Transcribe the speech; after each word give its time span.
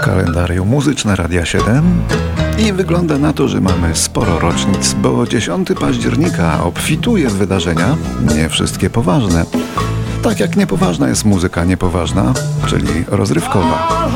Kalendarium 0.00 0.68
muzyczne 0.68 1.16
Radia 1.16 1.46
7 1.46 2.02
i 2.58 2.72
wygląda 2.72 3.18
na 3.18 3.32
to, 3.32 3.48
że 3.48 3.60
mamy 3.60 3.96
sporo 3.96 4.38
rocznic, 4.38 4.94
bo 4.94 5.26
10 5.26 5.68
października 5.80 6.64
obfituje 6.64 7.28
w 7.28 7.32
wydarzenia, 7.32 7.96
nie 8.36 8.48
wszystkie 8.48 8.90
poważne. 8.90 9.44
Tak 10.22 10.40
jak 10.40 10.56
niepoważna 10.56 11.08
jest 11.08 11.24
muzyka 11.24 11.64
niepoważna, 11.64 12.34
czyli 12.66 13.04
rozrywkowa. 13.08 14.08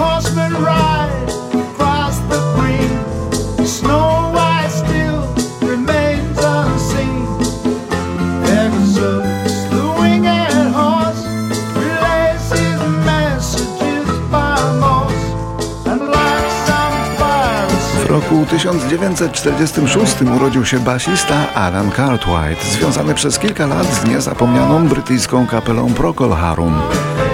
1946 18.52 20.16
urodził 20.36 20.64
się 20.64 20.80
basista 20.80 21.54
Alan 21.54 21.92
Cartwright, 21.92 22.72
związany 22.72 23.14
przez 23.14 23.38
kilka 23.38 23.66
lat 23.66 23.86
z 23.86 24.04
niezapomnianą 24.04 24.88
brytyjską 24.88 25.46
kapelą 25.46 25.94
Procol 25.94 26.30
Harum. 26.30 26.74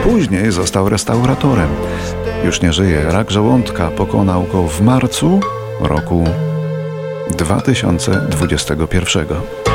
Później 0.02 0.52
został 0.52 0.88
restauratorem. 0.88 1.68
Już 2.44 2.62
nie 2.62 2.72
żyje, 2.72 3.04
rak 3.04 3.30
żołądka 3.30 3.90
pokonał 3.90 4.42
go 4.42 4.62
w 4.62 4.80
marcu 4.80 5.40
roku 5.80 6.24
2021. 7.30 9.67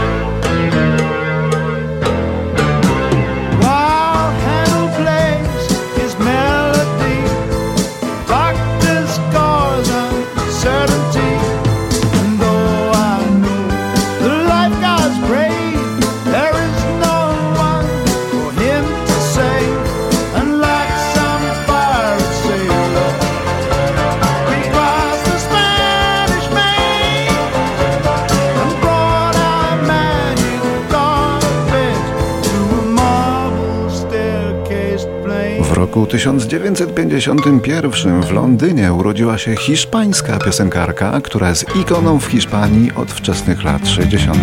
roku 35.96 36.08
1951 36.08 38.22
w 38.22 38.32
Londynie 38.32 38.94
urodziła 38.94 39.38
się 39.38 39.56
hiszpańska 39.56 40.40
piosenkarka, 40.40 41.22
która 41.22 41.50
jest 41.50 41.66
ikoną 41.76 42.20
w 42.20 42.26
Hiszpanii 42.26 42.92
od 42.96 43.12
wczesnych 43.12 43.64
lat 43.64 43.88
60. 43.88 44.40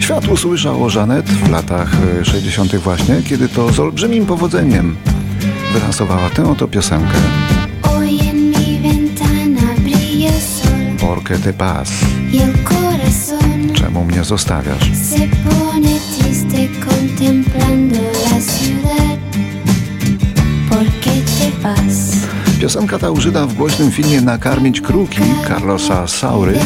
Świat 0.00 0.28
usłyszał 0.28 0.84
o 0.84 0.88
Janet 0.94 1.26
w 1.26 1.50
latach 1.50 1.90
e, 2.20 2.24
60. 2.24 2.76
właśnie, 2.76 3.22
kiedy 3.28 3.48
to 3.48 3.72
z 3.72 3.80
olbrzymim 3.80 4.26
powodzeniem 4.26 4.96
wylansowała 5.72 6.30
tę 6.30 6.50
oto 6.50 6.68
piosenkę 6.68 7.18
Porque 11.00 11.38
te 11.38 11.52
corazón 12.64 13.74
czemu 13.74 14.04
mnie 14.04 14.24
zostawiasz? 14.24 14.94
se 14.94 15.18
pone 15.18 15.98
triste 16.18 16.68
contemplando 16.86 17.96
la 17.96 18.40
ciudad. 18.40 19.07
Piosenka 22.60 22.98
ta 22.98 23.10
użyta 23.10 23.46
w 23.46 23.54
głośnym 23.54 23.90
filmie 23.90 24.20
Nakarmić 24.20 24.80
kruki 24.80 25.22
Carlosa 25.48 26.06
Saury 26.06 26.58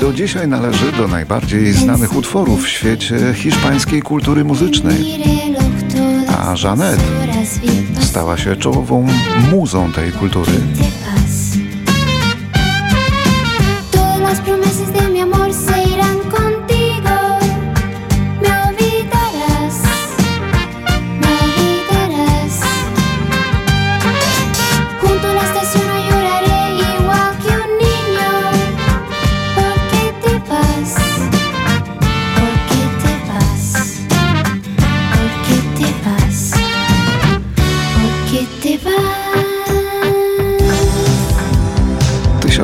do 0.00 0.12
dzisiaj 0.12 0.48
należy 0.48 0.92
do 0.92 1.08
najbardziej 1.08 1.72
znanych 1.72 2.16
utworów 2.16 2.64
w 2.64 2.68
świecie 2.68 3.34
hiszpańskiej 3.34 4.02
kultury 4.02 4.44
muzycznej. 4.44 5.22
A 6.28 6.54
pasar. 6.54 6.98
Stała 8.00 8.36
się 8.36 8.56
czołową 8.56 9.06
muzą 9.50 9.92
tej 9.92 10.12
kultury. 10.12 10.52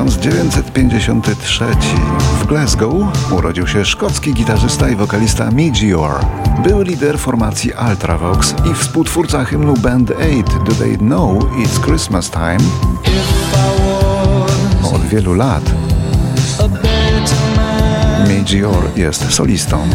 1953 0.06 1.64
w 2.40 2.46
Glasgow 2.46 2.94
urodził 3.32 3.66
się 3.66 3.84
szkocki 3.84 4.34
gitarzysta 4.34 4.88
i 4.88 4.96
wokalista 4.96 5.50
Meteor. 5.50 6.26
Był 6.64 6.82
lider 6.82 7.18
formacji 7.18 7.72
Ultravox 7.90 8.54
i 8.70 8.74
współtwórca 8.74 9.44
hymnu 9.44 9.74
Band 9.74 10.10
8 10.10 10.42
Do 10.64 10.72
They 10.72 10.96
Know 10.96 11.44
It's 11.44 11.84
Christmas 11.84 12.30
Time 12.30 12.58
od 14.94 15.02
wielu 15.02 15.34
lat. 15.34 15.62
Meteor 18.28 18.82
jest 18.96 19.34
solistą. 19.34 19.88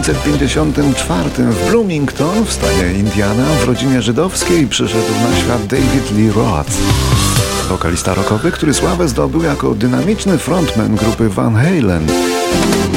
1954 0.00 1.52
w 1.52 1.70
Bloomington 1.70 2.44
w 2.44 2.52
stanie 2.52 2.92
Indiana 2.98 3.44
w 3.44 3.64
rodzinie 3.64 4.02
żydowskiej 4.02 4.66
przyszedł 4.66 5.12
na 5.22 5.36
świat 5.36 5.66
David 5.66 6.16
Lee 6.16 6.30
Roth. 6.30 6.70
Wokalista 7.68 8.14
rockowy, 8.14 8.52
który 8.52 8.74
sławę 8.74 9.08
zdobył 9.08 9.42
jako 9.42 9.74
dynamiczny 9.74 10.38
frontman 10.38 10.96
grupy 10.96 11.28
Van 11.28 11.54
Halen. 11.54 12.06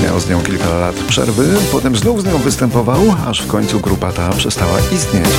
Miał 0.03 0.19
z 0.19 0.29
nią 0.29 0.41
kilka 0.41 0.69
lat 0.69 0.95
przerwy, 0.95 1.47
potem 1.71 1.95
znów 1.95 2.21
z 2.21 2.25
nią 2.25 2.37
występował, 2.37 3.01
aż 3.27 3.41
w 3.41 3.47
końcu 3.47 3.79
grupa 3.79 4.11
ta 4.11 4.29
przestała 4.29 4.79
istnieć. 4.95 5.29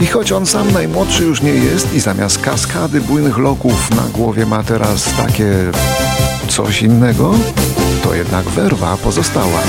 I 0.00 0.06
choć 0.06 0.32
on 0.32 0.46
sam 0.46 0.72
najmłodszy 0.72 1.24
już 1.24 1.42
nie 1.42 1.54
jest 1.54 1.94
i 1.94 2.00
zamiast 2.00 2.38
kaskady 2.38 3.00
bujnych 3.00 3.38
loków 3.38 3.90
na 3.90 4.02
głowie 4.02 4.46
ma 4.46 4.62
teraz 4.62 5.04
takie 5.16 5.54
coś 6.48 6.82
innego, 6.82 7.34
to 8.02 8.14
jednak 8.14 8.44
werwa 8.44 8.96
pozostała. 8.96 9.60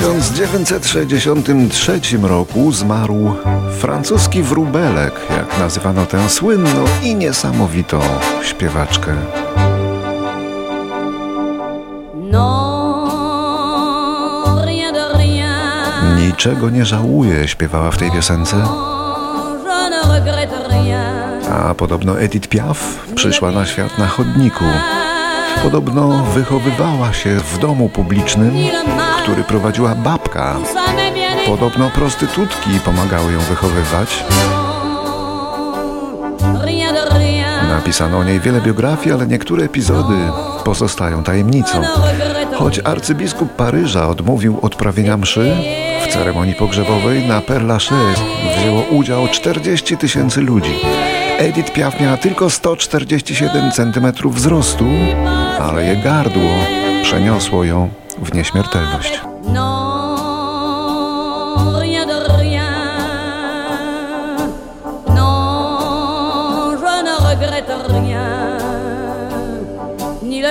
1963 0.00 2.00
roku 2.22 2.72
zmarł 2.72 3.34
francuski 3.78 4.42
wróbelek, 4.42 5.14
jak 5.30 5.58
nazywano 5.58 6.06
tę 6.06 6.28
słynną 6.28 6.84
i 7.02 7.14
niesamowitą 7.14 8.00
śpiewaczkę. 8.42 9.12
Niczego 16.16 16.70
nie 16.70 16.84
żałuje, 16.84 17.48
śpiewała 17.48 17.90
w 17.90 17.98
tej 17.98 18.10
piosence. 18.10 18.56
A 21.52 21.74
podobno 21.74 22.20
Edith 22.20 22.48
Piaf 22.48 23.08
przyszła 23.14 23.50
na 23.50 23.66
świat 23.66 23.98
na 23.98 24.06
chodniku. 24.06 24.64
Podobno 25.62 26.24
wychowywała 26.34 27.12
się 27.12 27.36
w 27.36 27.58
domu 27.58 27.88
publicznym, 27.88 28.52
który 29.22 29.44
prowadziła 29.44 29.94
babka. 29.94 30.56
Podobno 31.46 31.90
prostytutki 31.90 32.70
pomagały 32.84 33.32
ją 33.32 33.38
wychowywać. 33.38 34.24
Napisano 37.68 38.18
o 38.18 38.24
niej 38.24 38.40
wiele 38.40 38.60
biografii, 38.60 39.12
ale 39.12 39.26
niektóre 39.26 39.64
epizody 39.64 40.14
pozostają 40.64 41.22
tajemnicą. 41.22 41.82
Choć 42.54 42.80
arcybiskup 42.84 43.56
Paryża 43.56 44.08
odmówił 44.08 44.58
odprawienia 44.62 45.16
mszy, 45.16 45.56
w 46.04 46.12
ceremonii 46.12 46.54
pogrzebowej 46.54 47.26
na 47.26 47.40
Père 47.40 47.66
Lachaise 47.66 48.20
wzięło 48.58 48.82
udział 48.82 49.28
40 49.28 49.96
tysięcy 49.96 50.40
ludzi. 50.40 50.80
Edith 51.38 51.72
Piaf 51.72 52.00
miała 52.00 52.16
tylko 52.16 52.50
147 52.50 53.72
cm 53.72 54.30
wzrostu, 54.30 54.84
ale 55.60 55.84
jej 55.84 55.98
gardło 55.98 56.50
przeniosło 57.02 57.64
ją 57.64 57.88
w 58.20 58.34
nieśmiertelność. 58.34 59.20
Regrette 67.30 67.76
rien. 67.88 68.58
Ni 70.22 70.42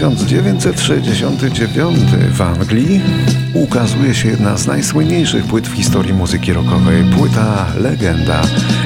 1969 0.00 1.98
w 2.32 2.40
Anglii 2.40 3.00
ukazuje 3.54 4.14
się 4.14 4.28
jedna 4.28 4.56
z 4.56 4.66
najsłynniejszych 4.66 5.44
płyt 5.44 5.68
w 5.68 5.72
historii 5.72 6.12
muzyki 6.12 6.52
rockowej. 6.52 7.04
Płyta 7.04 7.66
Legenda 7.80 8.42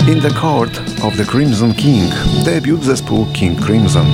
In 0.09 0.21
the 0.21 0.31
Court 0.31 0.81
of 1.03 1.17
the 1.17 1.25
Crimson 1.25 1.75
King. 1.75 2.13
Debiut 2.45 2.85
zespołu 2.85 3.27
King 3.33 3.67
Crimson. 3.67 4.07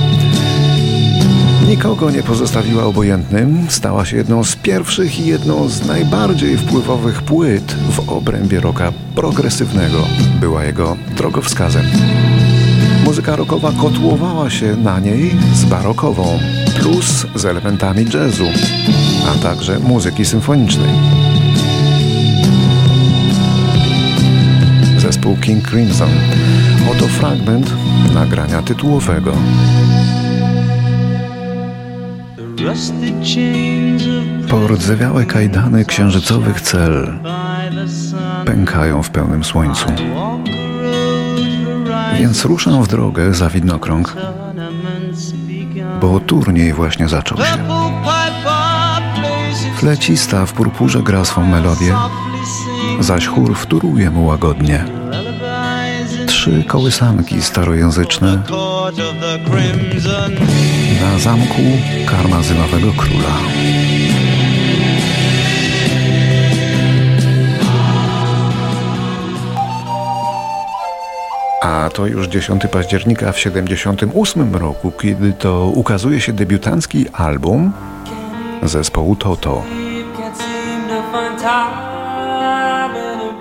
Nikogo 1.67 2.11
nie 2.11 2.23
pozostawiła 2.23 2.83
obojętnym, 2.83 3.65
stała 3.69 4.05
się 4.05 4.17
jedną 4.17 4.43
z 4.43 4.55
pierwszych 4.55 5.19
i 5.19 5.25
jedną 5.25 5.69
z 5.69 5.87
najbardziej 5.87 6.57
wpływowych 6.57 7.21
płyt 7.21 7.75
w 7.91 8.09
obrębie 8.09 8.59
rocka 8.59 8.93
progresywnego. 9.15 10.07
Była 10.39 10.63
jego 10.63 10.97
drogowskazem. 11.17 11.85
Muzyka 13.11 13.35
rockowa 13.35 13.71
kotłowała 13.71 14.49
się 14.49 14.75
na 14.75 14.99
niej 14.99 15.35
z 15.53 15.65
barokową, 15.65 16.39
plus 16.79 17.25
z 17.35 17.45
elementami 17.45 18.05
jazzu, 18.13 18.45
a 19.29 19.43
także 19.43 19.79
muzyki 19.79 20.25
symfonicznej. 20.25 20.89
Zespół 24.97 25.37
King 25.37 25.69
Crimson. 25.69 26.09
Oto 26.91 27.07
fragment 27.07 27.73
nagrania 28.13 28.61
tytułowego. 28.61 29.33
Pordzewiałe 34.49 35.25
kajdany 35.25 35.85
księżycowych 35.85 36.61
cel 36.61 37.19
pękają 38.45 39.03
w 39.03 39.09
pełnym 39.09 39.43
słońcu. 39.43 39.85
Więc 42.19 42.45
ruszam 42.45 42.83
w 42.83 42.87
drogę 42.87 43.33
za 43.33 43.49
widnokrąg, 43.49 44.15
bo 46.01 46.19
turniej 46.19 46.73
właśnie 46.73 47.07
zaczął 47.07 47.37
się. 47.37 47.43
Flecista 49.77 50.45
w 50.45 50.53
purpurze 50.53 51.03
gra 51.03 51.25
swą 51.25 51.45
melodię, 51.45 51.95
zaś 52.99 53.27
chór 53.27 53.55
wtóruje 53.55 54.09
mu 54.09 54.25
łagodnie. 54.25 54.85
Trzy 56.27 56.63
kołysanki 56.67 57.41
starojęzyczne 57.41 58.43
na 61.01 61.19
zamku 61.19 61.61
karmazynowego 62.05 62.93
króla. 62.93 63.37
To 71.91 72.07
już 72.07 72.27
10 72.27 72.63
października 72.71 73.31
w 73.31 73.39
78 73.39 74.55
roku, 74.55 74.91
kiedy 74.91 75.33
to 75.33 75.65
ukazuje 75.65 76.21
się 76.21 76.33
debiutancki 76.33 77.05
album 77.13 77.71
zespołu 78.63 79.15
Toto. 79.15 79.63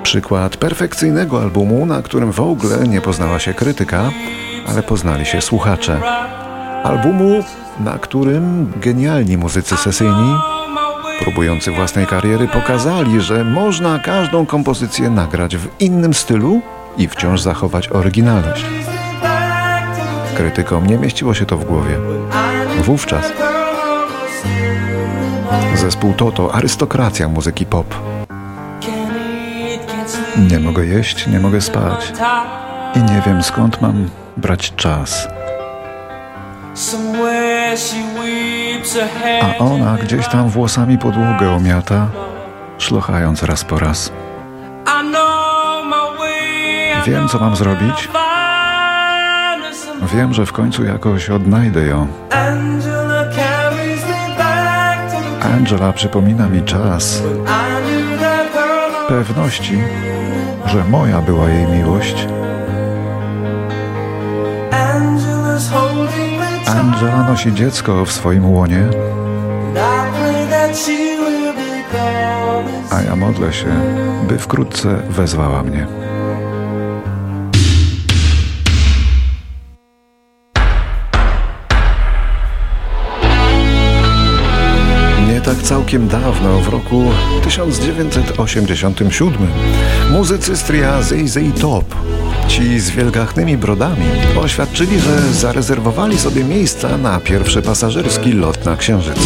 Przykład 0.03 0.57
perfekcyjnego 0.57 1.43
albumu, 1.43 1.87
na 1.87 2.03
którym 2.03 2.33
w 2.33 2.41
ogóle 2.41 2.89
nie 2.89 3.01
poznała 3.01 3.39
się 3.39 3.55
krytyka, 3.55 4.11
ale 4.69 4.83
poznali 4.83 5.27
się 5.27 5.41
słuchacze. 5.41 6.01
Albumu, 6.85 7.45
na 7.81 7.99
którym 7.99 8.73
genialni 8.77 9.37
muzycy 9.37 9.77
sesyjni, 9.77 10.35
próbujący 11.21 11.71
własnej 11.71 12.07
kariery, 12.07 12.49
pokazali, 12.49 13.21
że 13.21 13.45
można 13.45 13.99
każdą 13.99 14.47
kompozycję 14.47 15.11
nagrać 15.11 15.57
w 15.57 15.69
innym 15.81 16.15
stylu 16.15 16.61
i 17.01 17.09
wciąż 17.09 17.41
zachować 17.41 17.89
oryginalność. 17.89 18.65
Krytykom 20.37 20.87
nie 20.87 20.99
mieściło 20.99 21.35
się 21.35 21.47
to 21.47 21.57
w 21.57 21.65
głowie. 21.65 21.97
Wówczas 22.85 23.33
zespół 25.75 26.13
Toto, 26.13 26.55
arystokracja 26.55 27.29
muzyki 27.29 27.67
pop. 27.67 27.95
Nie 30.51 30.61
mogę 30.61 30.87
jeść, 30.87 31.27
nie 31.27 31.41
mogę 31.41 31.61
spać 31.61 32.13
i 32.95 32.99
nie 32.99 33.23
wiem 33.27 33.43
skąd 33.43 33.83
mam 33.83 34.09
brać 34.37 34.73
czas. 34.77 35.29
A 39.43 39.59
ona 39.59 39.97
gdzieś 39.97 40.29
tam 40.29 40.49
włosami 40.49 40.99
podłogę 40.99 41.51
omiata, 41.53 42.07
szlochając 42.79 43.43
raz 43.43 43.65
po 43.65 43.79
raz. 43.79 44.13
Wiem, 47.07 47.29
co 47.29 47.39
mam 47.39 47.57
zrobić. 47.57 48.09
Wiem, 50.15 50.35
że 50.35 50.47
w 50.47 50.53
końcu 50.53 50.85
jakoś 50.85 51.31
odnajdę 51.31 51.87
ją. 51.87 52.07
Angela 55.43 55.93
przypomina 55.93 56.49
mi 56.49 56.63
czas 56.63 57.23
pewności, 59.09 59.79
że 60.67 60.85
moja 60.85 61.21
była 61.21 61.49
jej 61.49 61.67
miłość. 61.67 62.27
Angela 66.67 67.23
nosi 67.29 67.55
dziecko 67.55 68.05
w 68.05 68.13
swoim 68.13 68.51
łonie, 68.51 68.89
a 72.91 73.03
ja 73.03 73.17
modlę 73.17 73.53
się, 73.53 73.67
by 74.29 74.39
wkrótce 74.39 74.97
wezwała 75.09 75.63
mnie. 75.63 76.00
Całkiem 85.91 86.09
dawno, 86.09 86.61
w 86.61 86.69
roku 86.69 87.05
1987. 87.45 89.49
Muzycy 90.11 90.57
z 90.57 90.63
tria 90.63 91.03
ZZ 91.03 91.39
Top, 91.61 91.85
ci 92.49 92.81
z 92.81 92.91
wielgachnymi 92.91 93.57
brodami, 93.57 94.05
oświadczyli, 94.43 95.01
że 95.01 95.21
zarezerwowali 95.21 96.19
sobie 96.19 96.45
miejsca 96.45 96.99
na 96.99 97.21
pierwszy 97.21 97.63
pasażerski 97.63 98.33
lot 98.33 98.65
na 98.65 98.77
Księżyc. 98.77 99.17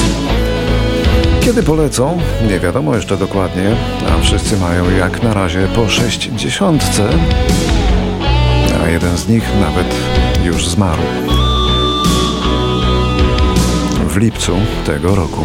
Kiedy 1.40 1.62
polecą, 1.62 2.18
nie 2.48 2.60
wiadomo 2.60 2.96
jeszcze 2.96 3.16
dokładnie, 3.16 3.76
a 4.10 4.22
wszyscy 4.22 4.56
mają 4.56 4.90
jak 4.90 5.22
na 5.22 5.34
razie 5.34 5.68
po 5.74 5.88
sześćdziesiątce, 5.88 7.08
a 8.84 8.88
jeden 8.88 9.16
z 9.16 9.28
nich 9.28 9.44
nawet 9.60 9.94
już 10.44 10.68
zmarł. 10.68 11.02
W 14.08 14.16
lipcu 14.16 14.52
tego 14.86 15.14
roku. 15.14 15.44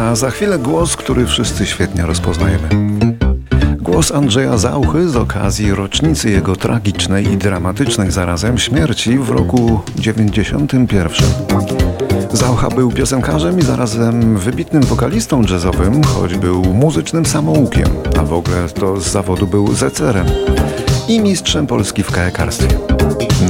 A 0.00 0.16
za 0.16 0.30
chwilę 0.30 0.58
głos, 0.58 0.96
który 0.96 1.26
wszyscy 1.26 1.66
świetnie 1.66 2.06
rozpoznajemy. 2.06 2.68
Głos 3.80 4.12
Andrzeja 4.12 4.58
Zauchy 4.58 5.08
z 5.08 5.16
okazji 5.16 5.74
rocznicy 5.74 6.30
jego 6.30 6.56
tragicznej 6.56 7.32
i 7.32 7.36
dramatycznej 7.36 8.10
zarazem 8.10 8.58
śmierci 8.58 9.18
w 9.18 9.30
roku 9.30 9.80
91. 9.96 11.26
Zaucha 12.32 12.68
był 12.68 12.92
piosenkarzem 12.92 13.58
i 13.58 13.62
zarazem 13.62 14.38
wybitnym 14.38 14.82
wokalistą 14.82 15.42
jazzowym, 15.42 16.04
choć 16.04 16.34
był 16.34 16.62
muzycznym 16.62 17.26
samoukiem, 17.26 17.88
a 18.18 18.22
w 18.22 18.32
ogóle 18.32 18.68
to 18.68 19.00
z 19.00 19.06
zawodu 19.06 19.46
był 19.46 19.74
zecerem 19.74 20.26
i 21.08 21.20
mistrzem 21.20 21.66
Polski 21.66 22.02
w 22.02 22.10
kajakarstwie. 22.10 22.78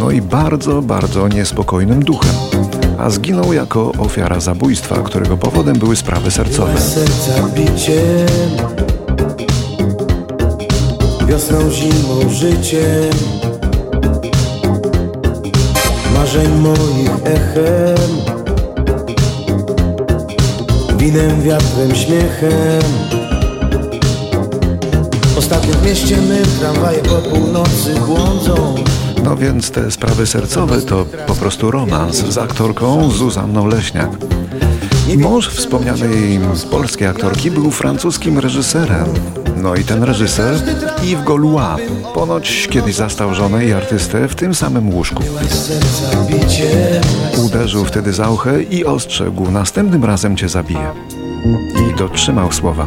No 0.00 0.10
i 0.10 0.22
bardzo, 0.22 0.82
bardzo 0.82 1.28
niespokojnym 1.28 2.04
duchem 2.04 2.59
a 3.00 3.10
zginął 3.10 3.52
jako 3.52 3.92
ofiara 3.98 4.40
zabójstwa, 4.40 5.02
którego 5.02 5.36
powodem 5.36 5.78
były 5.78 5.96
sprawy 5.96 6.30
sercowe. 6.30 6.80
serca 6.80 7.48
biciem 7.54 8.26
Wiosną, 11.26 11.70
zimą, 11.70 12.30
życiem. 12.30 13.10
Marzeń 16.14 16.50
moich 16.54 17.10
echem. 17.24 18.08
Winem, 20.96 21.42
wiatrem, 21.42 21.94
śmiechem. 21.94 22.82
Ostatnio 25.38 25.74
w 25.74 25.86
mieście 25.86 26.16
my 26.16 26.42
tramwaje 26.60 26.98
po 27.02 27.16
północy 27.30 27.94
błądzą 28.06 28.74
No 29.24 29.36
więc 29.36 29.70
te 29.70 29.90
sprawy 29.90 30.26
sercowe 30.26 30.82
to 30.82 31.06
po 31.26 31.34
prostu 31.34 31.70
romans 31.70 32.16
z 32.16 32.38
aktorką 32.38 33.10
Zuzanną 33.10 33.66
Leśniak. 33.66 34.10
Mąż 35.18 35.48
wspomnianej 35.48 36.40
polskiej 36.70 37.08
aktorki 37.08 37.50
był 37.50 37.70
francuskim 37.70 38.38
reżyserem. 38.38 39.06
No 39.56 39.74
i 39.74 39.84
ten 39.84 40.02
reżyser, 40.02 40.54
Yves 41.02 41.24
Gaulois, 41.24 41.80
ponoć 42.14 42.68
kiedyś 42.70 42.94
zastał 42.94 43.34
żonę 43.34 43.66
i 43.66 43.72
artystę 43.72 44.28
w 44.28 44.34
tym 44.34 44.54
samym 44.54 44.94
łóżku. 44.94 45.22
Uderzył 47.46 47.84
wtedy 47.84 48.12
Zauchę 48.12 48.62
i 48.62 48.84
ostrzegł, 48.84 49.50
następnym 49.50 50.04
razem 50.04 50.36
cię 50.36 50.48
zabiję. 50.48 50.90
I 51.90 51.98
dotrzymał 51.98 52.52
słowa. 52.52 52.86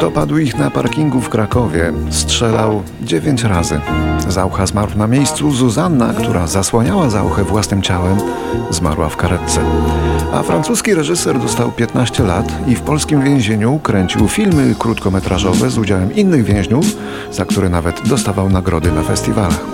Dopadł 0.00 0.38
ich 0.38 0.58
na 0.58 0.70
parkingu 0.70 1.20
w 1.20 1.28
Krakowie. 1.28 1.92
Strzelał 2.10 2.82
dziewięć 3.02 3.42
razy. 3.42 3.80
Zaucha 4.28 4.66
zmarł 4.66 4.98
na 4.98 5.06
miejscu. 5.06 5.50
Zuzanna, 5.50 6.14
która 6.14 6.46
zasłaniała 6.46 7.10
Zauchę 7.10 7.44
własnym 7.44 7.82
ciałem, 7.82 8.16
zmarła 8.70 9.08
w 9.08 9.16
karetce. 9.16 9.60
A 10.32 10.42
francuski 10.42 10.94
reżyser 10.94 11.38
dostał 11.38 11.72
15 11.72 12.22
lat 12.22 12.52
i 12.66 12.76
w 12.76 12.80
polskim 12.80 13.22
więzieniu 13.22 13.78
kręcił 13.82 14.28
filmy 14.28 14.74
krótkometrażowe 14.78 15.70
z 15.70 15.78
udziałem 15.78 16.14
innych 16.14 16.44
więźniów, 16.44 16.86
za 17.32 17.44
które 17.44 17.68
nawet 17.68 18.08
dostawał 18.08 18.48
nagrody 18.48 18.92
na 18.92 19.02
festiwalach. 19.02 19.64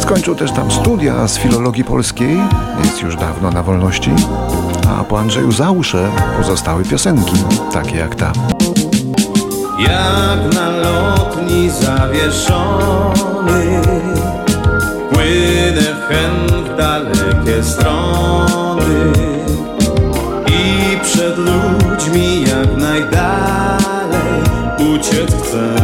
Skończył 0.00 0.34
też 0.34 0.52
tam 0.52 0.70
studia 0.70 1.28
z 1.28 1.38
filologii 1.38 1.84
polskiej, 1.84 2.38
jest 2.84 3.02
już 3.02 3.16
dawno 3.16 3.50
na 3.50 3.62
wolności, 3.62 4.10
a 4.98 5.04
po 5.04 5.20
Andrzeju 5.20 5.52
Zausze 5.52 6.10
pozostały 6.36 6.84
piosenki, 6.84 7.36
takie 7.72 7.96
jak 7.96 8.14
ta. 8.14 8.32
Jak 9.78 10.54
na 10.54 10.70
lotni 10.70 11.70
zawieszony 11.70 13.18
Płynę 15.12 15.94
hen 16.08 16.64
w 16.64 16.76
dalekie 16.76 17.64
strony. 17.64 19.12
I 20.46 20.98
przed 21.02 21.38
ludźmi 21.38 22.42
jak 22.42 22.76
najdalej 22.76 24.42
uciec 24.94 25.34
chcę. 25.42 25.74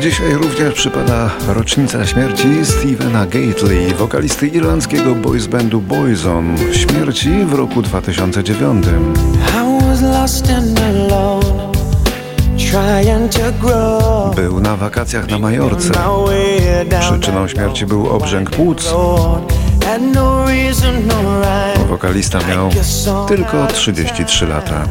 Dzisiaj 0.00 0.34
również 0.34 0.74
przypada 0.74 1.30
rocznica 1.48 2.06
śmierci 2.06 2.48
Stevena 2.64 3.26
Gately, 3.26 3.94
wokalisty 3.94 4.46
irlandzkiego 4.46 5.14
boys 5.14 5.46
bandu 5.46 5.80
Boyzone, 5.80 6.74
śmierci 6.74 7.30
w 7.44 7.54
roku 7.54 7.82
2009. 7.82 8.86
I 8.86 9.84
was 9.84 10.02
lost 10.02 10.50
and 10.50 10.80
alone 10.80 11.57
Był 14.36 14.60
na 14.60 14.76
wakacjach 14.76 15.30
na 15.30 15.38
Majorce. 15.38 15.92
Przyczyną 17.00 17.48
śmierci 17.48 17.86
był 17.86 18.10
obrzęk 18.10 18.50
płuc. 18.50 18.92
no 20.14 20.46
no 21.06 21.84
Wokalista 21.88 22.38
miał 22.48 22.70
tylko 23.28 23.66
33 23.66 24.46
lata. 24.46 24.84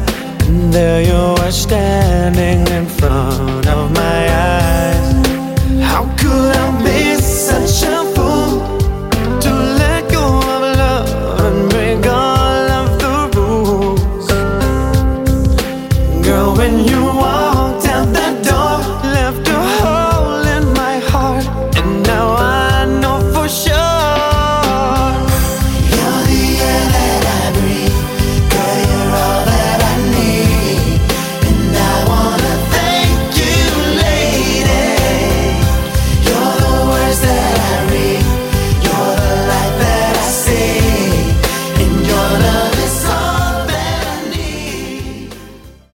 When 16.58 16.80
you 16.80 16.97